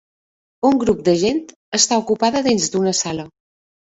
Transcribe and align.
Un 0.69 0.79
grup 0.83 1.03
de 1.09 1.13
gent 1.23 1.41
està 1.79 1.99
ocupada 2.03 2.43
dins 2.47 2.69
d'una 2.77 2.97
sala. 3.05 3.29